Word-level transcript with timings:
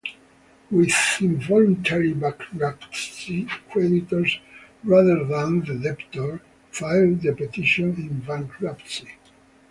With 0.71 0.95
involuntary 1.19 2.11
bankruptcy, 2.15 3.45
creditors, 3.69 4.39
rather 4.83 5.23
than 5.23 5.59
the 5.63 5.75
debtor, 5.75 6.41
file 6.71 7.13
the 7.13 7.35
petition 7.37 7.93
in 7.97 8.21
bankruptcy. 8.21 9.09